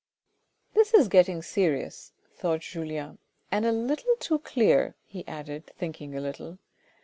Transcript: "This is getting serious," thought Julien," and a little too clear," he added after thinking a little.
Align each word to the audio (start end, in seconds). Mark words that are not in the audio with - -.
"This 0.73 0.95
is 0.95 1.07
getting 1.09 1.43
serious," 1.43 2.11
thought 2.33 2.61
Julien," 2.61 3.19
and 3.51 3.67
a 3.67 3.71
little 3.71 4.15
too 4.15 4.39
clear," 4.39 4.95
he 5.05 5.23
added 5.27 5.65
after 5.67 5.73
thinking 5.77 6.15
a 6.15 6.19
little. 6.19 6.57